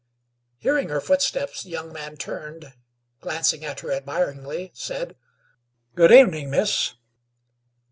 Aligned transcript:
Hearing 0.57 0.89
her 0.89 0.99
footsteps, 0.99 1.61
the 1.61 1.69
young 1.69 1.93
man 1.93 2.17
turned, 2.17 2.73
glancing 3.19 3.63
at 3.63 3.81
her 3.81 3.91
admiringly, 3.91 4.71
said: 4.73 5.15
"Good 5.93 6.11
evening, 6.11 6.49
Miss." 6.49 6.95